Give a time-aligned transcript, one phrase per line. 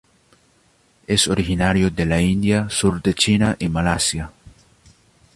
[1.05, 4.31] Es originario de la India, sur de China y Malasia.